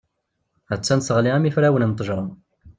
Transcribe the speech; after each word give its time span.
A-tt-an 0.73 1.01
teɣli 1.01 1.31
am 1.33 1.47
yifrawen 1.47 1.85
n 1.89 1.93
ccejra. 1.95 2.25